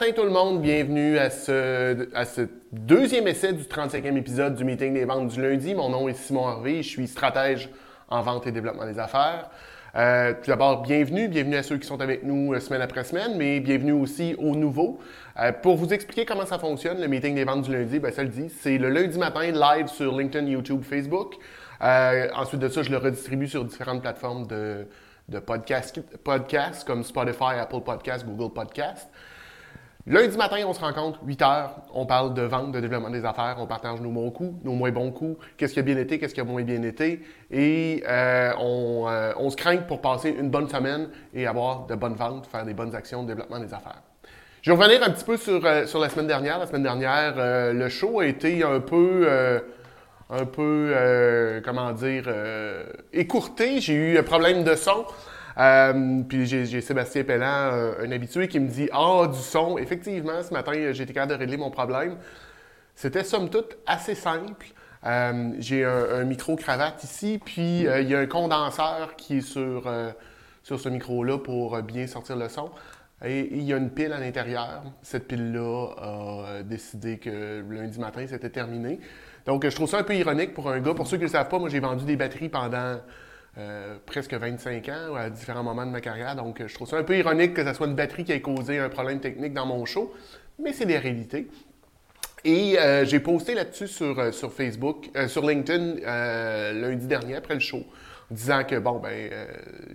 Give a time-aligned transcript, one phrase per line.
[0.00, 5.04] Matin tout le monde, bienvenue à ce, deuxième essai du 35e épisode du meeting des
[5.04, 5.74] ventes du lundi.
[5.74, 7.68] Mon nom est Simon Harvey, je suis stratège
[8.08, 9.50] en vente et développement des affaires.
[9.96, 13.36] Euh, tout d'abord, bienvenue, bienvenue à ceux qui sont avec nous euh, semaine après semaine,
[13.36, 15.00] mais bienvenue aussi aux nouveaux.
[15.38, 18.22] Euh, pour vous expliquer comment ça fonctionne, le meeting des ventes du lundi, ben, ça
[18.22, 21.34] le dit, c'est le lundi matin live sur LinkedIn, YouTube, Facebook.
[21.82, 24.86] ensuite de ça, je le redistribue sur différentes plateformes de,
[25.40, 29.10] podcasts podcast, comme Spotify, Apple Podcasts, Google Podcasts.
[30.06, 33.56] Lundi matin, on se rencontre, 8 heures, on parle de vente, de développement des affaires,
[33.58, 36.32] on partage nos bons coups, nos moins bons coups, qu'est-ce qui a bien été, qu'est-ce
[36.32, 37.20] qui a moins bien été,
[37.50, 42.14] et euh, euh, on, se craint pour passer une bonne semaine et avoir de bonnes
[42.14, 44.00] ventes, faire des bonnes actions de développement des affaires.
[44.62, 46.58] Je vais revenir un petit peu sur, euh, sur la semaine dernière.
[46.58, 49.28] La semaine dernière, le show a été un peu
[50.30, 50.94] un peu,
[51.64, 52.24] comment dire,
[53.12, 53.80] écourté.
[53.80, 55.04] J'ai eu un problème de son.
[55.60, 59.76] Euh, puis j'ai Sébastien Pellant, un, habitué, qui me dit Ah, du son.
[59.78, 62.16] Effectivement, ce matin, j'ai été capable de régler mon problème.
[62.94, 64.66] C'était somme toute assez simple.
[65.06, 69.90] Euh, j'ai un, micro-cravate ici, puis euh, il y a un condenseur qui est sur,
[70.62, 72.70] sur ce micro-là pour bien sortir le son.
[73.22, 74.82] Et il y a une pile à l'intérieur.
[75.02, 78.98] Cette pile-là a décidé que lundi matin, c'était terminé.
[79.44, 80.94] Donc, je trouve ça un peu ironique pour un gars.
[80.94, 82.98] Pour ceux qui ne le savent pas, moi, j'ai vendu des batteries pendant
[83.58, 86.36] euh, presque 25 ans à différents moments de ma carrière.
[86.36, 88.78] Donc, je trouve ça un peu ironique que ce soit une batterie qui ait causé
[88.78, 90.14] un problème technique dans mon show,
[90.60, 91.48] mais c'est des réalités.
[92.44, 95.96] Et euh, j'ai posté là-dessus sur, euh, sur Facebook, sur LinkedIn
[96.74, 97.82] lundi dernier après le show,
[98.30, 99.30] disant que bon, ben,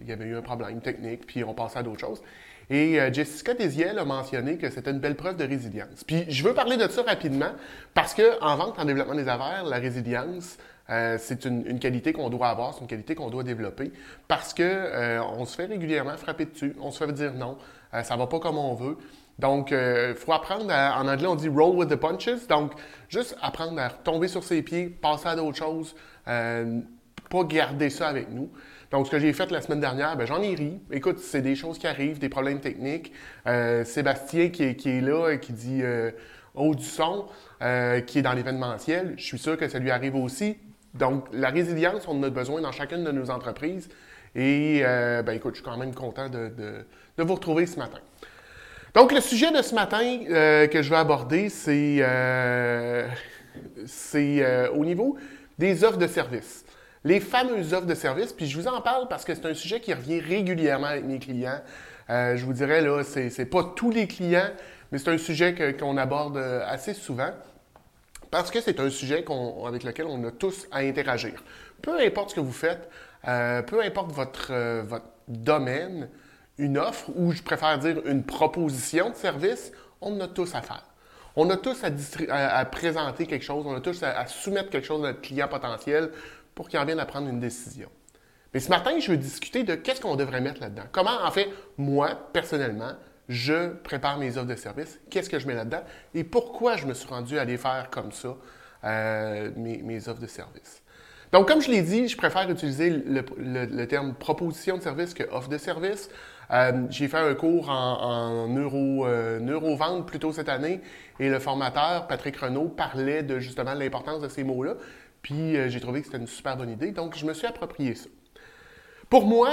[0.01, 2.21] il y avait eu un problème technique, puis on passait à d'autres choses.
[2.69, 6.03] Et Jessica Desiel a mentionné que c'était une belle preuve de résilience.
[6.03, 7.51] Puis je veux parler de ça rapidement
[7.93, 10.57] parce qu'en vente, en développement des affaires, la résilience,
[10.89, 13.91] euh, c'est une, qualité qu'on doit avoir, c'est une qualité qu'on doit développer
[14.27, 17.57] parce qu'on euh, se fait régulièrement frapper dessus, on se fait dire non,
[17.91, 18.97] ça euh, ça va pas comme on veut.
[19.39, 22.71] Donc, il faut apprendre, en anglais on dit roll with the punches, donc
[23.09, 28.31] juste apprendre à tomber sur ses pieds, passer à d'autres choses, pas garder ça avec
[28.31, 28.49] nous.
[28.91, 30.79] Donc, ce que j'ai fait la semaine dernière, ben, j'en ai ri.
[30.89, 33.11] Écoute, c'est des choses qui arrivent, des problèmes techniques.
[33.83, 35.81] Sébastien qui est, là et qui dit
[36.53, 37.25] Oh, du son,
[37.59, 40.55] qui est dans l'événementiel, je suis sûr que ça lui arrive aussi.
[40.95, 43.89] Donc, la résilience, on en a besoin dans chacune de nos entreprises.
[44.33, 46.85] Et, euh, ben, écoute, je suis quand même content de,
[47.17, 47.99] vous retrouver ce matin.
[48.93, 53.09] Donc, le sujet de ce matin euh, que je vais aborder, c'est euh,
[54.73, 55.17] au niveau
[55.57, 56.63] des offres de services.
[57.03, 59.81] Les fameuses offres de services, puis je vous en parle parce que c'est un sujet
[59.81, 61.61] qui revient régulièrement avec mes clients.
[62.09, 64.49] je vous dirais, là, c'est pas tous les clients,
[64.91, 67.31] mais c'est un sujet qu'on aborde assez souvent
[68.35, 69.23] parce que c'est un sujet
[69.65, 71.41] avec lequel on a tous à interagir.
[71.81, 72.89] Peu importe ce que vous faites,
[73.27, 76.09] euh, peu importe votre, euh, votre domaine,
[76.57, 80.83] une offre, ou je préfère dire une proposition de service, on a tous à faire.
[81.37, 81.81] On a tous
[82.29, 86.11] à, présenter quelque chose, on a tous à, soumettre quelque chose à notre client potentiel
[86.53, 87.89] pour qu'il en vienne à prendre une décision.
[88.53, 90.87] Mais ce matin, je veux discuter de qu'est-ce qu'on devrait mettre là-dedans.
[90.91, 91.47] Comment, en fait,
[91.77, 92.95] moi, personnellement,
[93.29, 96.93] je prépare mes offres de service, qu'est-ce que je mets là-dedans et pourquoi je me
[96.93, 98.35] suis rendu à les faire comme ça,
[98.83, 100.83] euh, mes, offres de service.
[101.31, 105.49] Donc, comme je l'ai dit, je préfère utiliser le, terme proposition de service que offre
[105.49, 106.09] de service.
[106.51, 110.81] Euh, j'ai fait un cours en, neuro, euh, neurovente plus tôt cette année
[111.19, 114.75] et le formateur, Patrick Renault, parlait de justement l'importance de ces mots-là.
[115.23, 118.09] Puis j'ai trouvé que c'était une super bonne idée, donc je me suis approprié ça.
[119.09, 119.49] Pour moi,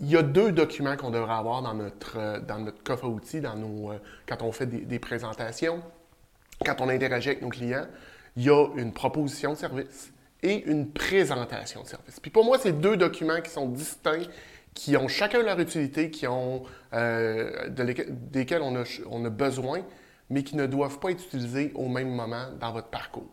[0.00, 3.08] il y a deux documents qu'on devrait avoir dans notre, euh, dans notre coffre à
[3.08, 5.82] outils dans nos, euh, quand on fait des, présentations,
[6.64, 7.86] quand on interagit avec nos clients.
[8.36, 10.12] Il y a une proposition de service
[10.42, 12.18] et une présentation de service.
[12.18, 14.26] Puis pour moi, c'est deux documents qui sont distincts,
[14.74, 16.62] qui ont chacun leur utilité, qui ont,
[16.94, 19.82] euh, desquels on a, on a besoin,
[20.30, 23.28] mais qui ne doivent pas être utilisés au même moment dans votre parcours.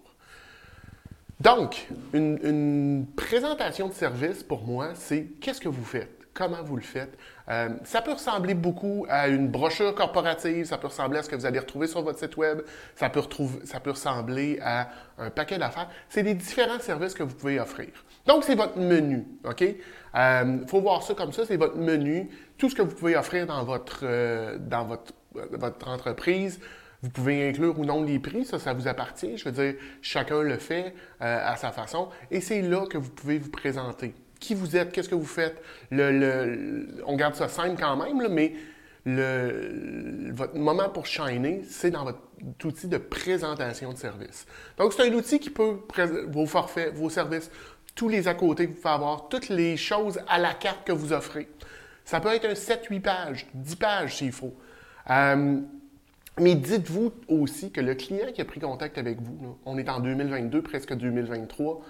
[1.39, 6.19] Donc, une, une présentation de service, pour moi, c'est qu'est-ce que vous faites?
[6.39, 7.18] Comment vous le faites.
[7.50, 11.36] Euh, ça peut ressembler beaucoup à une brochure corporative, ça peut ressembler à ce que
[11.36, 12.62] vous allez retrouver sur votre site web,
[12.95, 13.21] ça peut,
[13.65, 15.89] ça peut ressembler à un paquet d'affaires.
[16.07, 17.89] C'est des différents services que vous pouvez offrir.
[18.25, 19.62] Donc, c'est votre menu, OK?
[19.62, 19.75] Il
[20.15, 23.45] euh, faut voir ça comme ça, c'est votre menu, tout ce que vous pouvez offrir
[23.45, 24.86] dans votre, euh, dans
[25.33, 26.62] votre entreprise.
[27.01, 29.38] Vous pouvez inclure ou non les prix, ça, ça vous appartient.
[29.38, 32.09] Je veux dire, chacun le fait à sa façon.
[32.30, 35.62] Et c'est là que vous pouvez vous présenter qui vous êtes, qu'est-ce que vous faites.
[35.91, 38.53] on garde ça simple quand même, mais
[39.06, 42.19] votre moment pour shiner, c'est dans votre
[42.63, 44.45] outil de présentation de service.
[44.77, 45.80] Donc, c'est un outil qui peut,
[46.27, 47.50] vos forfaits, vos services,
[47.95, 50.91] tous les à côté que vous pouvez avoir, toutes les choses à la carte que
[50.91, 51.50] vous offrez.
[52.06, 54.53] Ça peut être un 7-8 pages, 10 pages s'il faut.
[55.09, 55.59] Euh,
[56.39, 60.00] Mais dites-vous aussi que le client qui a pris contact avec vous, on est en
[60.00, 61.81] 2022, presque 2023,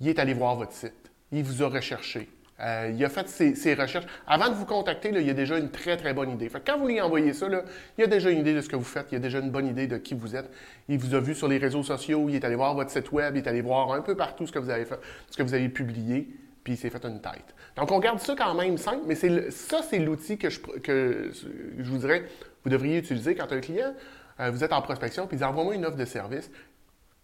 [0.00, 1.11] il est allé voir votre site.
[1.32, 2.28] Il vous a recherché.
[2.60, 4.06] Euh, il a fait ses, recherches.
[4.26, 6.48] Avant de vous contacter, il y a déjà une très, très bonne idée.
[6.64, 8.84] quand vous lui envoyez ça, il y a déjà une idée de ce que vous
[8.84, 10.48] faites, il y a déjà une bonne idée de qui vous êtes.
[10.88, 13.34] Il vous a vu sur les réseaux sociaux, il est allé voir votre site web,
[13.34, 15.54] il est allé voir un peu partout ce que vous avez fait, ce que vous
[15.54, 16.28] avez publié,
[16.62, 17.54] puis il s'est fait une tête.
[17.76, 21.90] Donc, on garde ça quand même simple, mais ça, c'est l'outil que je, que je
[21.90, 22.26] vous dirais,
[22.62, 23.92] vous devriez utiliser quand un client,
[24.38, 26.48] euh, vous êtes en prospection, puis il dit envoie-moi une offre de service.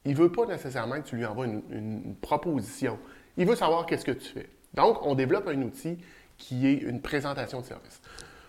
[0.05, 2.99] Il ne veut pas nécessairement que tu lui envoies une proposition.
[3.39, 4.49] Il veut savoir qu'est-ce que tu fais.
[4.75, 5.97] Donc, on développe un outil
[6.37, 8.01] qui est une présentation de service.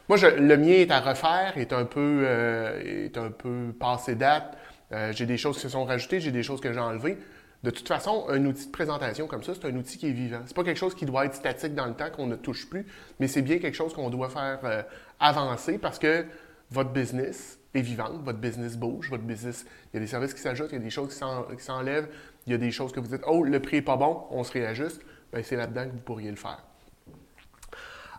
[0.10, 4.58] Moi, le mien est à refaire, est un peu, euh, est un peu passé date.
[4.92, 7.20] Euh, j'ai des choses qui se sont rajoutées, j'ai des choses que j'ai enlevées.
[7.62, 10.40] De toute façon, un outil de présentation comme ça, c'est un outil qui est vivant.
[10.48, 12.88] C'est pas quelque chose qui doit être statique dans le temps, qu'on ne touche plus,
[13.20, 14.82] mais c'est bien quelque chose qu'on doit faire euh,
[15.20, 16.26] avancer parce que
[16.72, 20.42] votre business est vivant, votre business bouge, votre business, il y a des services qui
[20.42, 22.10] s'ajoutent, il y a des choses qui s'enlèvent,
[22.48, 24.44] il y a des choses que vous dites, oh, le prix n'est pas bon, on
[24.44, 25.02] se réajuste.
[25.32, 26.64] Ben, c'est là-dedans que vous pourriez le faire.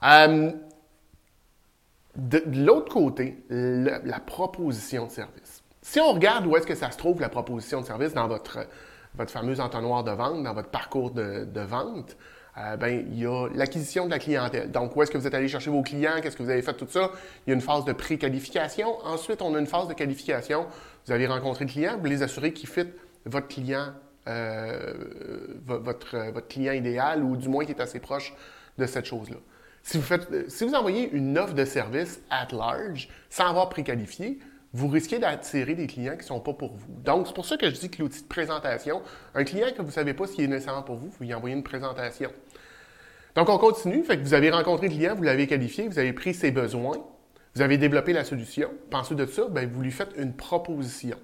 [0.05, 0.52] Euh,
[2.17, 5.62] de, l'autre côté, la proposition de service.
[5.82, 8.67] Si on regarde où est-ce que ça se trouve, la proposition de service, dans votre,
[9.14, 12.17] votre fameux entonnoir de vente, dans votre parcours de, vente,
[12.58, 14.70] euh, ben, il y a l'acquisition de la clientèle.
[14.70, 16.20] Donc, où est-ce que vous êtes allé chercher vos clients?
[16.23, 16.75] Qu'est-ce que vous avez fait?
[16.75, 17.11] Tout ça.
[17.47, 18.99] Il y a une phase de pré-qualification.
[19.05, 20.67] Ensuite, on a une phase de qualification.
[21.06, 22.87] Vous allez rencontrer le client, vous les assurez qu'il fit
[23.25, 23.93] votre client
[24.29, 24.93] euh,
[25.64, 28.35] votre, votre, client idéal ou du moins qui est assez proche
[28.76, 29.37] de cette chose-là.
[29.82, 34.38] Si vous, faites, si vous envoyez une offre de service at large sans avoir préqualifié,
[34.72, 36.93] vous risquez d'attirer des clients qui ne sont pas pour vous.
[37.02, 39.02] Donc, c'est pour ça que je dis que l'outil de présentation,
[39.34, 41.56] un client que vous ne savez pas s'il est nécessaire pour vous, vous lui envoyez
[41.56, 42.31] une présentation.
[43.34, 44.05] Donc, on continue.
[44.05, 46.99] Fait que vous avez rencontré le client, vous l'avez qualifié, vous avez pris ses besoins,
[47.55, 48.70] vous avez développé la solution.
[48.90, 51.16] Pensez de ça, bien, vous lui faites une proposition.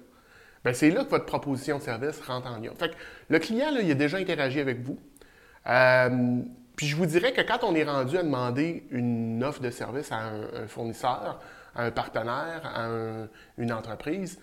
[0.63, 2.71] Ben, c'est là que votre proposition de service rentre en lien.
[2.77, 2.91] Fait
[3.29, 4.99] le client, il a déjà interagi avec vous.
[5.67, 6.41] Euh,
[6.75, 10.11] puis je vous dirais que quand on est rendu à demander une offre de service
[10.11, 11.41] à un, fournisseur,
[11.77, 12.89] à un partenaire, à
[13.57, 14.39] une entreprise,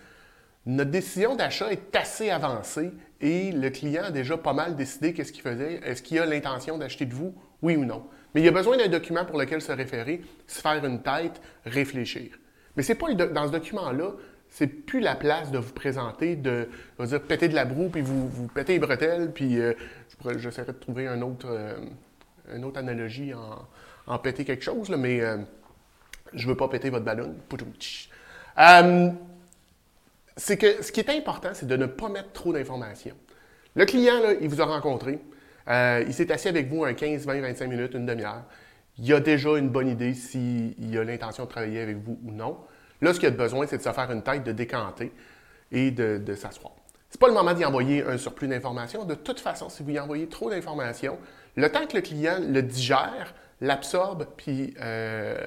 [0.65, 2.91] notre décision d'achat est assez avancée
[3.21, 5.79] et le client a déjà pas mal décidé qu'est-ce qu'il faisait.
[5.83, 8.07] Est-ce qu'il a l'intention d'acheter de vous, oui ou non?
[8.33, 12.39] Mais il a besoin d'un document pour lequel se référer, se faire une tête, réfléchir.
[12.75, 14.13] Mais ce n'est pas dans ce document-là
[14.55, 18.29] c'est plus la place de vous présenter, de, dire, péter de la broue, puis vous,
[18.29, 19.73] vous péter les bretelles, puis euh,
[20.37, 21.75] j'essaierai de trouver un autre, euh,
[22.53, 23.67] une autre analogie en,
[24.07, 25.37] en, péter quelque chose, mais euh,
[26.33, 27.35] je veux pas péter votre ballon.
[30.37, 33.15] c'est que ce qui est important, c'est de ne pas mettre trop d'informations.
[33.75, 35.19] Le client, il vous a rencontré,
[35.67, 38.43] il s'est assis avec vous un 15, 20, 25 minutes, une demi-heure.
[38.97, 42.57] Il a déjà une bonne idée s'il a l'intention de travailler avec vous ou non.
[43.01, 45.11] Là, ce qu'il a besoin, c'est de se faire une tête, de décanter
[45.71, 46.73] et de, s'asseoir.
[47.09, 49.03] Ce n'est pas le moment d'y envoyer un surplus d'informations.
[49.05, 51.17] De toute façon, si vous y envoyez trop d'informations,
[51.55, 55.37] le temps que le client le digère, l'absorbe, puis euh,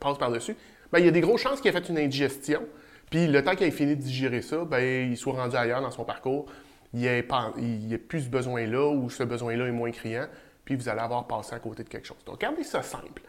[0.00, 0.56] passe par-dessus,
[0.92, 2.62] ben, il y a des grosses chances qu'il ait fait une indigestion.
[3.10, 5.90] Puis le temps qu'il ait fini de digérer ça, ben, il soit rendu ailleurs dans
[5.90, 6.46] son parcours.
[6.94, 10.26] Il n'y a, plus ce besoin-là ou ce besoin-là est moins criant.
[10.64, 12.18] Puis vous allez avoir passé à côté de quelque chose.
[12.26, 13.22] Donc, gardez ça simple.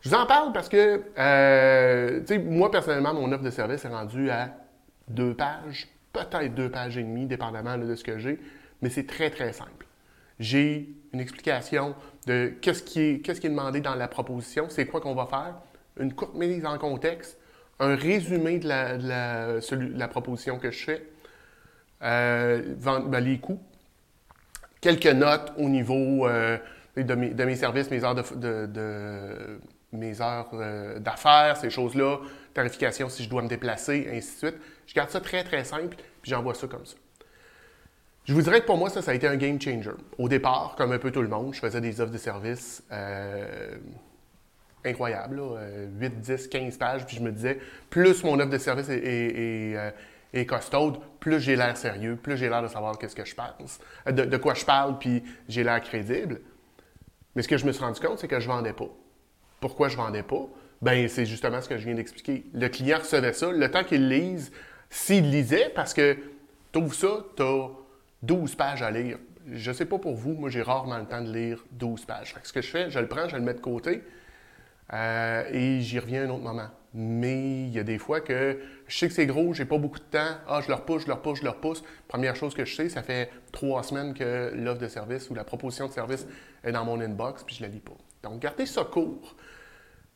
[0.00, 4.30] Je vous en parle parce que, euh, moi, personnellement, mon offre de service est rendue
[4.30, 4.50] à
[5.08, 8.38] deux pages, peut-être deux pages et demie, dépendamment de ce que j'ai,
[8.82, 9.85] mais c'est très, très simple.
[10.38, 11.94] J'ai une explication
[12.26, 15.54] de qu'est-ce qui, est, demandé dans la proposition, c'est quoi qu'on va faire,
[15.98, 17.38] une courte mise en contexte,
[17.78, 21.02] un résumé de la, proposition que je fais,
[22.02, 23.60] euh, ben, les coûts,
[24.80, 26.58] quelques notes au niveau euh,
[26.96, 29.58] de, mes, services, mes heures de
[29.92, 32.18] mes heures euh, d'affaires, ces choses-là,
[32.54, 34.62] tarification si je dois me déplacer, ainsi de suite.
[34.86, 36.96] Je garde ça très, très simple, puis j'envoie ça comme ça.
[38.26, 39.92] Je vous dirais que pour moi, ça, ça a été un game changer.
[40.18, 43.76] Au départ, comme un peu tout le monde, je faisais des offres de service euh,
[44.84, 45.40] incroyables,
[46.00, 49.76] 8, 10, 15 pages, puis je me disais, plus mon offre de service est, est,
[50.34, 53.78] euh, costaude, plus j'ai l'air sérieux, plus j'ai l'air de savoir qu'est-ce que je pense,
[54.06, 56.40] de, de quoi je parle, puis j'ai l'air crédible.
[57.36, 58.88] Mais ce que je me suis rendu compte, c'est que je vendais pas.
[59.60, 60.48] Pourquoi je vendais pas?
[60.82, 62.44] Ben, c'est justement ce que je viens d'expliquer.
[62.52, 64.50] Le client recevait ça, le temps qu'il lise,
[64.90, 66.16] s'il lisait, parce que
[66.72, 67.68] tu ouvres ça, tu as
[68.22, 69.18] 12 pages à lire.
[69.50, 72.34] Je ne sais pas pour vous, moi j'ai rarement le temps de lire 12 pages.
[72.42, 74.02] ce que je fais, je le prends, je le mets de côté
[74.92, 76.68] euh, et j'y reviens un autre moment.
[76.94, 78.58] Mais il y a des fois que
[78.88, 80.36] je sais que c'est gros, j'ai pas beaucoup de temps.
[80.48, 81.82] Ah, je leur pousse, je leur pousse, je leur pousse.
[82.08, 85.44] Première chose que je sais, ça fait trois semaines que l'offre de service ou la
[85.44, 86.26] proposition de service
[86.64, 87.96] est dans mon inbox, puis je la lis pas.
[88.22, 89.36] Donc, gardez ça court.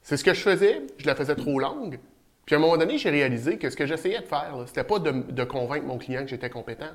[0.03, 1.99] C'est ce que je faisais, je la faisais trop longue,
[2.47, 4.85] Puis à un moment donné, j'ai réalisé que ce que j'essayais de faire, ce n'était
[4.85, 6.91] pas de, convaincre mon client que j'étais compétent.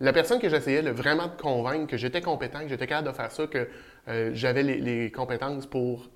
[0.00, 3.12] La personne que j'essayais de vraiment de convaincre que j'étais compétent, que j'étais capable de
[3.12, 3.68] faire ça, que
[4.08, 6.08] euh, j'avais les, compétences pour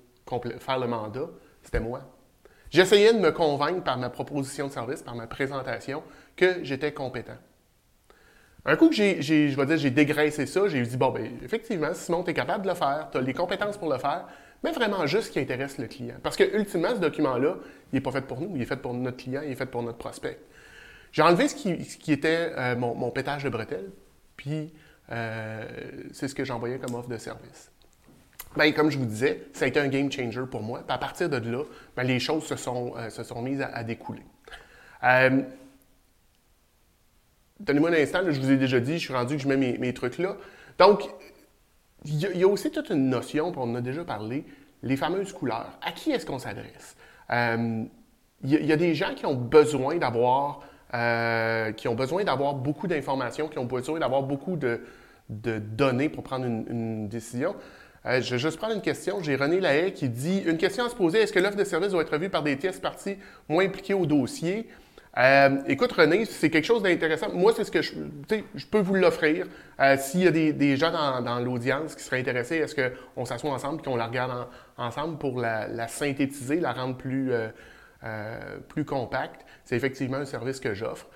[0.59, 1.29] faire le mandat,
[1.61, 2.01] c'était moi.
[2.71, 6.01] J'essayais de me convaincre par ma proposition de service, par ma présentation,
[6.35, 7.37] que j'étais compétent.
[8.65, 11.93] Un coup que j'ai, je vais dire, j'ai dégraissé ça, j'ai dit, bon, ben, effectivement,
[11.93, 14.25] Simon, tu es capable de le faire, tu as les compétences pour le faire,
[14.63, 16.15] mais vraiment juste ce qui intéresse le client.
[16.23, 17.57] Parce que, ultimement, ce document-là,
[17.93, 19.67] il n'est pas fait pour nous, il est fait pour notre client, il est fait
[19.67, 20.39] pour notre prospect.
[21.15, 23.89] J'ai enlevé ce qui, était euh, mon, pétage de bretelles,
[24.35, 24.73] puis
[25.13, 25.65] euh,
[26.11, 27.71] c'est ce que j'envoyais comme offre de service.
[28.57, 30.83] Bien, comme je vous disais, ça a été un game changer pour moi.
[30.89, 31.63] À partir de là,
[31.95, 34.25] bien, les choses se sont, euh, se sont mises à, découler.
[37.61, 39.93] Donnez-moi un instant, je vous ai déjà dit, je suis rendu que je mets mes,
[39.93, 40.35] trucs là.
[40.77, 41.09] Donc,
[42.03, 44.43] il y, a aussi toute une notion, puis on en a déjà parlé,
[44.83, 45.79] les fameuses couleurs.
[45.81, 46.97] À qui est-ce qu'on s'adresse?
[47.29, 47.89] Il
[48.43, 50.59] y, a des gens qui ont besoin d'avoir
[50.95, 54.79] euh, qui ont besoin d'avoir beaucoup d'informations, qui ont besoin d'avoir beaucoup de,
[55.29, 57.53] données pour prendre une, décision.
[58.05, 59.21] Euh, je vais juste prendre une question.
[59.21, 61.91] J'ai René Lahaye qui dit Une question à se poser est-ce que l'offre de service
[61.91, 63.17] doit être vue par des tierces parties
[63.49, 64.69] moins impliquées au dossier?
[65.17, 67.27] Euh, écoute, René, c'est quelque chose d'intéressant.
[67.33, 67.91] Moi, c'est ce que je,
[68.53, 69.47] je peux vous l'offrir.
[69.97, 73.83] S'il y a des, gens dans, l'audience qui seraient intéressés, est-ce qu'on s'assoit ensemble et
[73.83, 74.47] qu'on la regarde
[74.77, 77.33] ensemble pour la, synthétiser, la rendre plus,
[78.67, 79.45] plus compacte?
[79.63, 81.07] C'est effectivement un service que j'offre.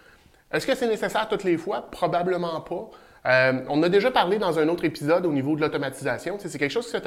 [0.51, 1.89] Est-ce que c'est nécessaire toutes les fois?
[1.91, 2.89] Probablement pas.
[3.69, 6.37] on a déjà parlé dans un autre épisode au niveau de l'automatisation.
[6.39, 6.97] C'est quelque chose qui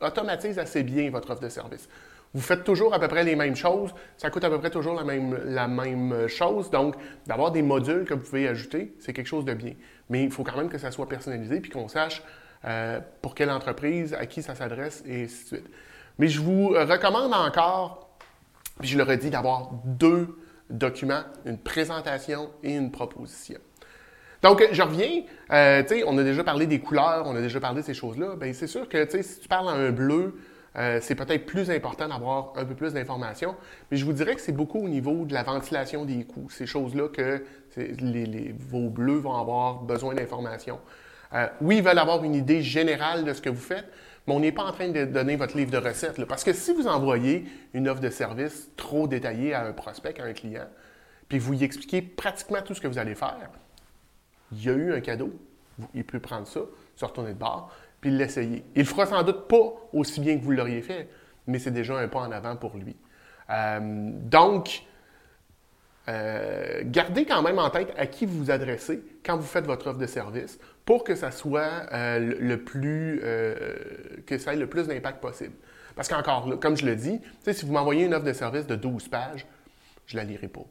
[0.00, 1.88] automatise assez bien votre offre de service.
[2.32, 4.94] Vous faites toujours à peu près les mêmes choses, ça coûte à peu près toujours
[4.94, 6.70] la même, la même chose.
[6.70, 6.94] Donc,
[7.26, 9.74] d'avoir des modules que vous pouvez ajouter, c'est quelque chose de bien.
[10.08, 12.22] Mais il faut quand même que ça soit personnalisé puis qu'on sache
[12.66, 15.70] euh, pour quelle entreprise, à qui ça s'adresse et ainsi de suite.
[16.18, 18.09] Mais je vous recommande encore,
[18.80, 20.36] puis je le redis, d'avoir deux
[20.68, 23.58] documents, une présentation et une proposition.
[24.42, 25.22] Donc, je reviens,
[25.52, 27.94] euh, tu sais, on a déjà parlé des couleurs, on a déjà parlé de ces
[27.94, 28.36] choses-là.
[28.36, 30.34] Bien, c'est sûr que, tu sais, si tu parles en un bleu,
[30.76, 33.54] euh, c'est peut-être plus important d'avoir un peu plus d'informations.
[33.90, 36.66] Mais je vous dirais que c'est beaucoup au niveau de la ventilation des coûts, ces
[36.66, 37.42] choses-là que
[38.70, 40.78] vos bleus vont avoir besoin d'informations.
[41.34, 43.86] Euh, oui, ils veulent avoir une idée générale de ce que vous faites,
[44.26, 46.24] mais on n'est pas en train de donner votre livre de recettes.
[46.26, 50.24] parce que si vous envoyez une offre de service trop détaillée à un prospect, à
[50.24, 50.66] un client,
[51.28, 53.50] puis vous y expliquez pratiquement tout ce que vous allez faire,
[54.52, 55.32] il y a eu un cadeau.
[55.94, 56.60] Il peut prendre ça,
[56.96, 58.64] se retourner de bord, puis l'essayer.
[58.74, 61.08] Il le fera sans doute pas aussi bien que vous l'auriez fait,
[61.46, 62.96] mais c'est déjà un pas en avant pour lui.
[63.50, 64.82] Euh, donc,
[66.10, 69.86] euh, gardez quand même en tête à qui vous vous adressez quand vous faites votre
[69.88, 73.20] offre de service pour que ça soit euh, le plus,
[74.26, 75.54] que ça ait le plus d'impact possible.
[75.94, 79.08] Parce qu'encore comme je le dis, si vous m'envoyez une offre de service de 12
[79.08, 79.46] pages,
[80.06, 80.64] je la lirai pas.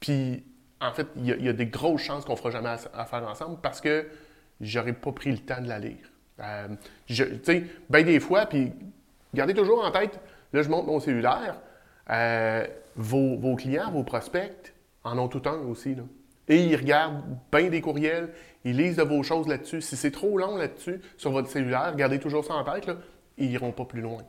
[0.00, 0.44] Puis,
[0.80, 3.80] en fait, il y, a des grosses chances qu'on ne fera jamais affaire ensemble parce
[3.80, 4.06] que
[4.60, 6.10] j'aurais pas pris le temps de la lire.
[6.40, 6.68] Euh,
[7.06, 8.72] tu sais, bien des fois, puis
[9.34, 10.20] gardez toujours en tête,
[10.52, 11.56] là, je monte mon cellulaire,
[12.10, 12.64] euh,
[12.94, 14.72] vos, clients, vos prospects
[15.08, 15.96] en ont tout un aussi.
[16.48, 17.22] Et ils regardent
[17.52, 18.30] bien des courriels,
[18.64, 19.80] ils lisent de vos choses là-dessus.
[19.80, 22.90] Si c'est trop long là-dessus, sur votre cellulaire, gardez toujours ça en tête,
[23.36, 24.22] ils n'iront pas plus loin.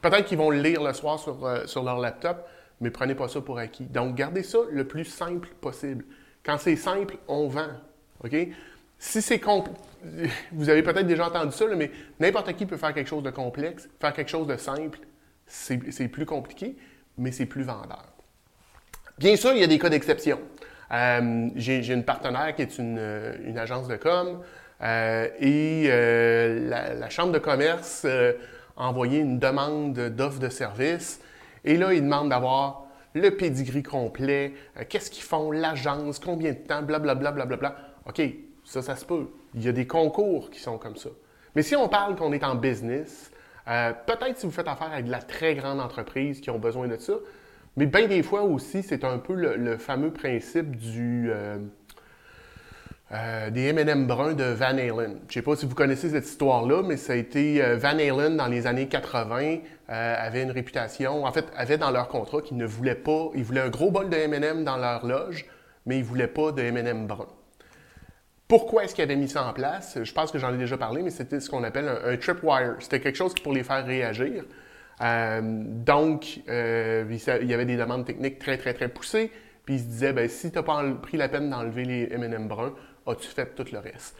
[0.00, 2.46] Peut-être qu'ils vont le lire le soir sur, euh, sur leur laptop,
[2.80, 3.84] mais prenez pas ça pour acquis.
[3.84, 6.04] Donc, gardez ça le plus simple possible.
[6.44, 7.70] Quand c'est simple, on vend.
[8.22, 8.36] OK?
[8.98, 9.40] Si c'est
[10.52, 13.88] vous avez peut-être déjà entendu ça, mais n'importe qui peut faire quelque chose de complexe.
[14.00, 15.00] Faire quelque chose de simple,
[15.46, 16.76] c'est plus compliqué,
[17.16, 18.13] mais c'est plus vendeur.
[19.18, 20.40] Bien sûr, il y a des cas d'exception.
[20.90, 24.40] Euh, j'ai une partenaire qui est une, euh, agence de com
[24.82, 25.88] euh, et
[26.68, 28.32] la, Chambre de commerce a
[28.76, 31.20] envoyé une demande d'offre de service.
[31.64, 34.52] Et là, ils demandent d'avoir le pedigree complet,
[34.88, 37.76] qu'est-ce qu'ils font, l'agence, combien de temps, blablabla, blablabla.
[38.08, 38.20] OK,
[38.64, 39.28] ça, ça se peut.
[39.54, 41.10] Il y a des concours qui sont comme ça.
[41.54, 43.30] Mais si on parle qu'on est en business,
[43.64, 46.96] peut-être si vous faites affaire avec de la très grande entreprise qui ont besoin de
[46.96, 47.14] ça,
[47.76, 51.58] mais bien des fois aussi, c'est un peu le, fameux principe euh,
[53.12, 55.18] euh, des M&M bruns de Van Halen.
[55.28, 58.36] Je ne sais pas si vous connaissez cette histoire-là, mais ça a été Van Halen
[58.36, 62.66] dans les années 80 avait une réputation, en fait, avait dans leur contrat qu'ils ne
[62.66, 65.44] voulaient pas, ils voulaient un gros bol de M&M dans leur loge,
[65.84, 67.28] mais ils ne voulaient pas de M&M brun.
[68.48, 69.98] Pourquoi est-ce qu'ils avaient mis ça en place?
[70.02, 72.76] Je pense que j'en ai déjà parlé, mais c'était ce qu'on appelle un, tripwire.
[72.78, 74.44] C'était quelque chose qui pour les faire réagir.
[75.00, 77.04] Euh, donc, euh,
[77.40, 79.30] il y avait des demandes techniques très, très, très poussées.
[79.64, 82.48] Puis ils se disaient, ben, si tu n'as pas pris la peine d'enlever les M&M
[82.48, 82.74] bruns,
[83.06, 84.16] as-tu fait tout le reste?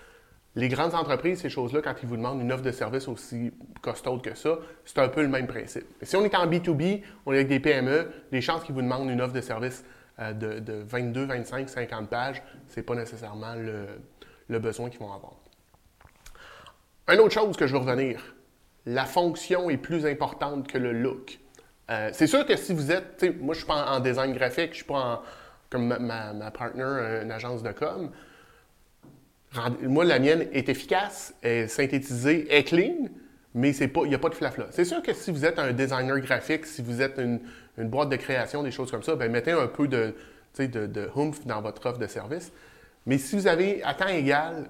[0.56, 3.52] Les grandes entreprises, ces choses-là, quand ils vous demandent une offre de service aussi
[3.82, 5.84] costaude que ça, c'est un peu le même principe.
[6.02, 9.10] si on est en B2B, on est avec des PME, les chances qu'ils vous demandent
[9.10, 9.84] une offre de service
[10.20, 15.34] euh, de, 22, 25, 50 pages, ce n'est pas nécessairement le, besoin qu'ils vont avoir.
[17.08, 18.33] Une autre chose que je veux revenir,
[18.86, 21.38] la fonction est plus importante que le look.
[21.90, 24.76] Euh, c'est sûr que si vous êtes, moi je suis pas en, design graphique, je
[24.76, 25.22] suis pas en,
[25.70, 28.10] comme ma, ma, partner, une agence de com.
[29.82, 33.08] Moi, la mienne est efficace, est synthétisée, est clean,
[33.54, 34.66] mais il n'y a pas de flafla.
[34.70, 37.40] C'est sûr que si vous êtes un designer graphique, si vous êtes une,
[37.88, 40.14] boîte de création, des choses comme ça, bien, mettez un peu de,
[40.58, 41.10] de, de
[41.46, 42.52] dans votre offre de service.
[43.06, 44.68] Mais si vous avez à temps égal,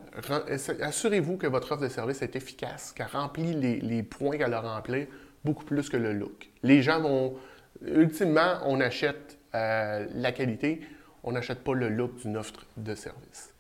[0.81, 5.07] assurez-vous que votre offre de service est efficace, qu'elle remplit les, points qu'elle a remplir
[5.45, 6.51] beaucoup plus que le look.
[6.63, 7.37] Les gens vont.
[7.85, 10.81] Ultimement, on achète euh, la qualité,
[11.23, 13.53] on n'achète pas le look d'une offre de service.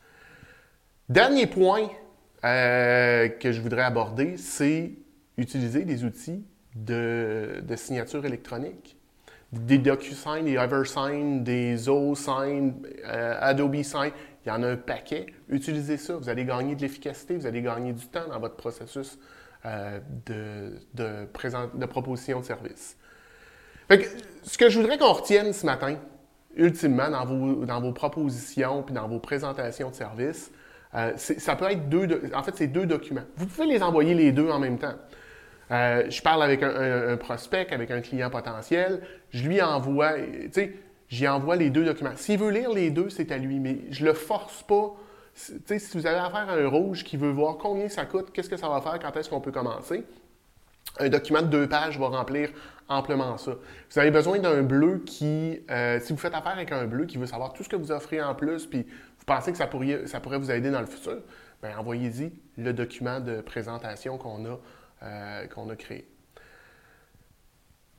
[1.08, 1.90] Dernier point
[2.44, 4.92] euh, que je voudrais aborder, c'est
[5.36, 8.96] utiliser des outils de, signature électronique.
[9.52, 14.10] Des DocuSign, des EverSign, des ZoSign, euh, Adobe Sign,
[14.44, 15.26] il y en a un paquet.
[15.48, 16.16] Utilisez ça.
[16.16, 19.18] Vous allez gagner de l'efficacité, vous allez gagner du temps dans votre processus
[19.64, 22.98] euh, de, de, proposition de service.
[23.88, 25.96] ce que je voudrais qu'on retienne ce matin,
[26.54, 30.50] ultimement, dans vos, dans vos propositions puis dans vos présentations de services,
[30.94, 33.24] euh, ça peut être deux, en fait, c'est deux documents.
[33.36, 34.94] Vous pouvez les envoyer les deux en même temps.
[35.70, 40.74] Euh, je parle avec un, prospect, avec un client potentiel, je lui envoie, tu sais,
[41.08, 42.16] j'y envoie les deux documents.
[42.16, 44.94] S'il veut lire les deux, c'est à lui, mais je le force pas.
[45.34, 45.58] Si
[45.94, 48.68] vous avez affaire à un rouge qui veut voir combien ça coûte, qu'est-ce que ça
[48.68, 50.04] va faire, quand est-ce qu'on peut commencer,
[50.98, 52.50] un document de deux pages va remplir
[52.88, 53.52] amplement ça.
[53.90, 57.18] Vous avez besoin d'un bleu qui, euh, si vous faites affaire avec un bleu qui
[57.18, 60.38] veut savoir tout ce que vous offrez en plus, puis vous pensez que ça pourrait,
[60.38, 61.22] vous aider dans le futur,
[61.62, 64.58] bien, envoyez-y le document de présentation qu'on a,
[65.02, 66.06] euh, a créé.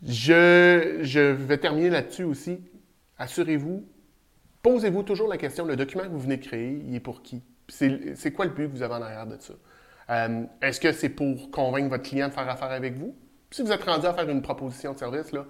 [0.06, 2.62] Je, je vais terminer là-dessus aussi.
[3.18, 3.86] Assurez-vous,
[4.62, 7.44] posez-vous toujours la question, le document que vous venez de créer, il est pour qui?
[7.68, 9.54] C'est quoi le but que vous avez en arrière de ça?
[10.10, 13.16] Euh, est-ce que c'est pour convaincre votre client de faire affaire avec vous?
[13.56, 15.46] si vous êtes rendu à faire une proposition de service, là,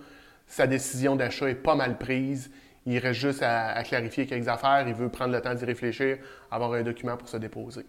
[0.46, 2.52] sa décision d'achat est pas mal prise.
[2.86, 4.88] Il reste juste à, clarifier quelques affaires.
[4.88, 6.20] Il veut prendre le temps d'y réfléchir,
[6.52, 7.84] avoir un document pour se déposer.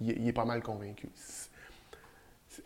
[0.00, 1.08] Il, est pas mal convaincu.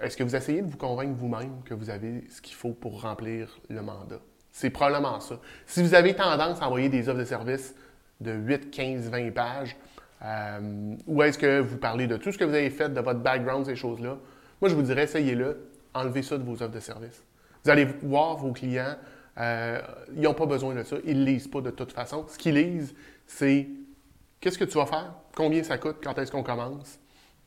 [0.01, 3.01] Est-ce que vous essayez de vous convaincre vous-même que vous avez ce qu'il faut pour
[3.03, 4.21] remplir le mandat?
[4.53, 5.39] C'est probablement ça.
[5.67, 7.75] Si vous avez tendance à envoyer des offres de service
[8.21, 9.77] de 8, 15, 20 pages,
[10.23, 13.21] euh, ou est-ce que vous parlez de tout ce que vous avez fait, de votre
[13.21, 14.19] background, ces choses-là?
[14.61, 17.23] Moi, je vous dirais, essayez-le, enlevez ça de vos offres de service.
[17.65, 18.97] Vous allez voir vos clients,
[19.39, 19.81] euh,
[20.15, 22.27] ils n'ont pas besoin de ça, ils ne lisent pas de toute façon.
[22.29, 22.95] Ce qu'ils lisent,
[23.27, 23.69] c'est
[24.41, 26.99] qu'est-ce que tu vas faire, combien ça coûte, quand est-ce qu'on commence,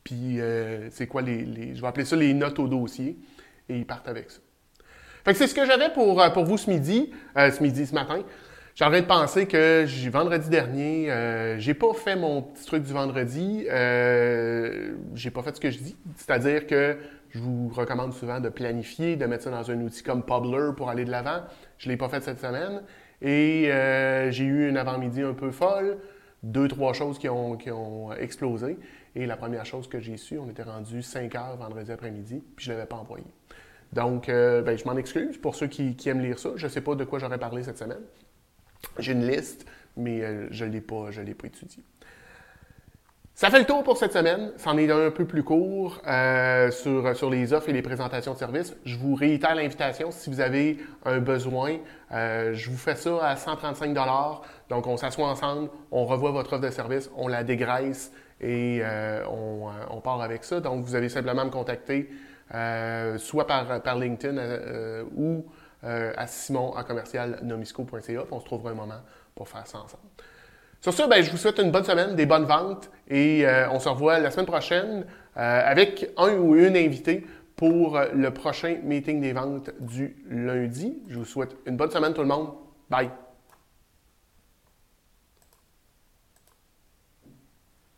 [0.02, 3.18] puis euh, c'est quoi les, je vais appeler ça les notes au dossier,
[3.68, 4.40] et ils partent avec ça.
[5.24, 8.22] Fait que c'est ce que j'avais pour, pour vous ce midi, ce midi, ce matin.
[8.80, 13.64] Envie de penser que vendredi dernier, euh, j'ai pas fait mon petit truc du vendredi.
[13.70, 15.96] Euh, j'ai pas fait ce que je dis.
[16.16, 16.96] C'est-à-dire que
[17.30, 20.88] je vous recommande souvent de planifier, de mettre ça dans un outil comme Publer pour
[20.88, 21.42] aller de l'avant.
[21.78, 22.82] Je l'ai pas fait cette semaine.
[23.20, 25.98] Et euh, j'ai eu une avant-midi un peu folle.
[26.42, 28.78] Deux, trois choses qui ont, qui ont explosé.
[29.14, 32.64] Et la première chose que j'ai su, on était rendu 5 heures vendredi après-midi, puis
[32.64, 33.26] je l'avais pas envoyé.
[33.92, 36.50] Donc, euh, ben, je m'en excuse pour ceux qui, aiment lire ça.
[36.56, 38.00] Je ne sais pas de quoi j'aurais parlé cette semaine.
[38.98, 41.84] J'ai une liste, mais euh, je ne l'ai pas, pas étudiée.
[43.34, 44.52] Ça fait le tour pour cette semaine.
[44.56, 48.38] C'en est un peu plus court euh, sur, sur les offres et les présentations de
[48.38, 48.74] services.
[48.84, 50.10] Je vous réitère l'invitation.
[50.10, 51.78] Si vous avez un besoin,
[52.10, 53.96] je vous fais ça à 135
[54.68, 58.82] Donc, on s'assoit ensemble, on revoit votre offre de service, on la dégraisse et
[59.30, 60.60] on, on, part avec ça.
[60.60, 62.10] Donc, vous allez simplement me contacter
[63.18, 65.44] soit par, LinkedIn ou
[65.84, 68.24] euh, à simon à commercial nomisco.ca.
[68.30, 69.00] On se trouvera un moment
[69.34, 70.04] pour faire ça ensemble.
[70.80, 73.80] Sur ce, ben, je vous souhaite une bonne semaine, des bonnes ventes et euh, on
[73.80, 75.04] se revoit la semaine prochaine
[75.36, 81.02] euh, avec un ou une invitée pour le prochain meeting des ventes du lundi.
[81.08, 82.52] Je vous souhaite une bonne semaine tout le monde.
[82.88, 83.10] Bye!